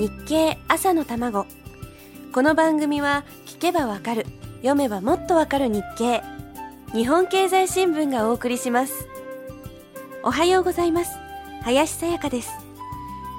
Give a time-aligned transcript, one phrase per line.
[0.00, 1.46] 日経朝の卵。
[2.32, 4.24] この番組は聞けばわかる
[4.62, 6.22] 読めばもっとわかる日経。
[6.94, 9.06] 日本経済新聞がお送りします。
[10.22, 11.10] おはようございます。
[11.64, 12.50] 林さやかです。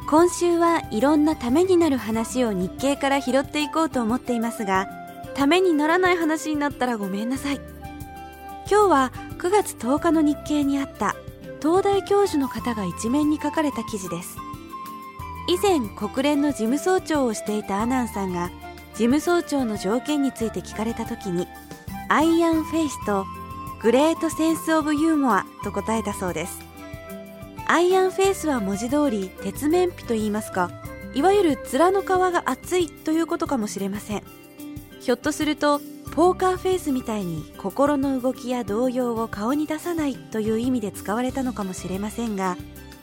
[0.08, 4.88] 今週はいろんなためになる話を日経から拾っていこうと思っていますが
[5.34, 7.56] ためにならない話になったらごめんなさい。
[8.70, 11.16] 今日は9月10日の日経にあった
[11.60, 14.38] 東大教授の方が一面に書かれた記事です。
[15.52, 18.50] 以前国連の事務総長をしていたアナンさんが
[18.94, 21.46] 事務総長の条件について聞かれた時に
[22.08, 23.26] iron face と
[23.82, 26.60] great sense of humor と答えたそうです。
[27.68, 30.72] iron face は文字通り鉄面皮と言いますか
[31.14, 34.24] いわゆる面の皮が厚いということかもしれません。
[35.02, 35.82] ひょっとすると
[36.16, 42.56] ポーカーフェイスみたいに心の動きや動揺を顔に出さないという意味で使われたのかもしれませんが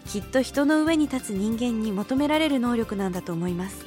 [0.09, 3.87] きっと人の上に立つ人間に求められる能力なんだと思います。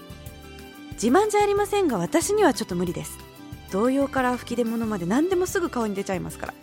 [0.93, 3.17] 自慢じゃありませんが私にはちょっと無理です。
[3.71, 6.53] 動揺から吹き出物まで何でもすぐ顔に出ちゃいますから。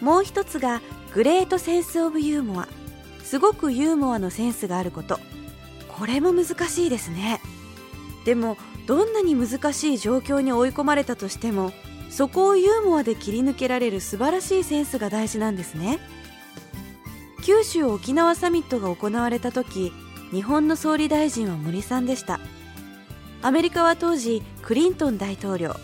[0.00, 0.80] もう一つが
[1.14, 2.68] グレートセンスオブユーモア。
[3.24, 5.18] すごくユーモアのセンスがあること。
[5.88, 7.40] これも難しいですね。
[8.24, 11.72] でもどんなに難しい状況に追い込まれたとしても
[12.08, 15.98] そこをユーモアで切り抜けられる素晴らしいセンスが大事なんですね。
[17.48, 19.90] 九州沖縄サミットが行われた時
[20.32, 22.40] 日本の総理大臣は森さんでした
[23.40, 25.74] アメリカは当時クリントン大統領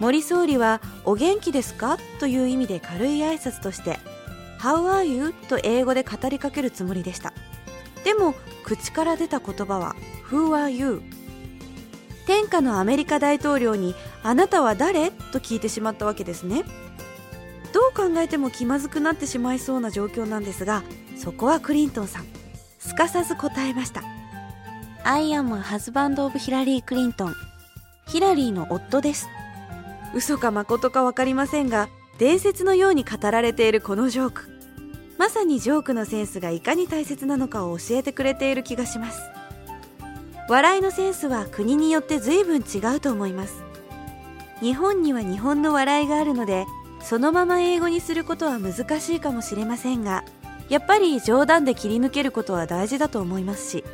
[0.00, 4.00] 森総理は「お元気ですか?」という意味で軽い挨拶として
[4.58, 7.32] 「How are you?」と英語で語りかけるつもりでした
[8.02, 9.94] でも口から出た言葉は
[10.32, 11.00] 「Who are you?」
[12.26, 13.94] 天下のアメリカ大統領に
[14.24, 16.64] 「あなたは誰?」と聞いてしまったわけですね
[17.82, 20.84] どう考えても気まずくなってしまいそうな状況なんですが
[21.16, 22.26] そこはクリントンさん。
[22.78, 24.02] すかさず答えました
[25.02, 27.32] 「I am a husband of Hillary Clinton」
[28.06, 29.28] ヒラリーの夫です。
[30.14, 31.88] 嘘か誠か分かりませんが
[32.18, 34.42] 伝説のように語られているこのジョーク。
[35.18, 39.20] まさにジョークのセンスがいかに大切なのかを教えてくれている気がします。
[40.48, 43.64] 笑いのセンスは国によって随分違うと思います。
[44.60, 46.66] 日本には日本の笑いがあるので
[47.02, 50.24] そのまま英語にすることは難しいかもしれませんが
[50.68, 53.84] やっぱり冗談で切り抜けることは大事だと思いますし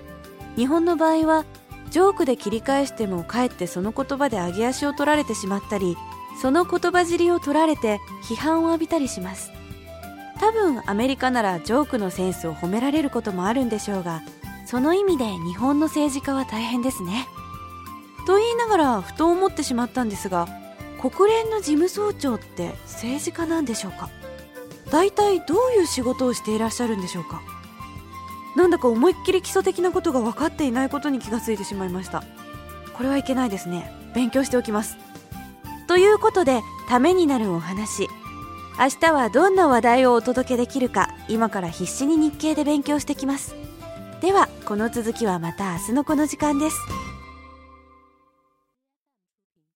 [0.56, 1.44] 日本の場合は
[1.90, 5.96] ジョークで切り返してもかえってその言葉で上げ足を取られてしまったり
[6.40, 7.98] その言葉尻を取られて
[8.28, 9.50] 批判を浴びたりします
[10.38, 14.22] 多分アメリカならジョークのセンスを褒められることもあるんでしょうが
[14.66, 17.26] その意味で日本の政治家は大変ですね。
[18.26, 20.46] と言いながらふと思ってしまったんですが
[21.00, 24.10] 国連の事務総長って政治家なんでしょうか？
[24.90, 27.40] 大体どういう仕事をしていらっしゃるんでしょうか？
[28.56, 32.24] なんだか思いっきり基礎的なことが分かっていないことに気がついてしまいました。
[32.94, 33.92] これはいけないですね。
[34.14, 34.96] 勉強しておきます。
[35.86, 38.08] ということでためになるお話。
[38.80, 43.54] 明日はどんな話題をお届けできるか今から必死に日経で勉強してきます。
[44.20, 46.76] ではこの続きはまた明日のこの時間です。